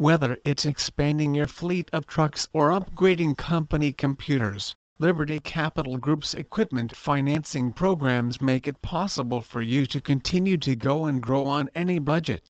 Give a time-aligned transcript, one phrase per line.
[0.00, 6.94] Whether it's expanding your fleet of trucks or upgrading company computers, Liberty Capital Group's equipment
[6.94, 11.98] financing programs make it possible for you to continue to go and grow on any
[11.98, 12.48] budget.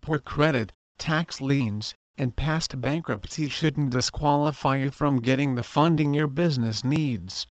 [0.00, 6.28] Poor credit, tax liens, and past bankruptcy shouldn't disqualify you from getting the funding your
[6.28, 7.46] business needs.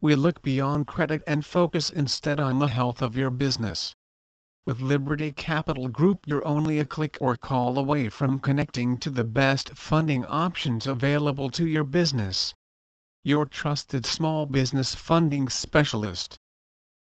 [0.00, 3.96] We look beyond credit and focus instead on the health of your business.
[4.64, 9.24] With Liberty Capital Group you're only a click or call away from connecting to the
[9.24, 12.54] best funding options available to your business.
[13.24, 16.38] Your trusted small business funding specialist.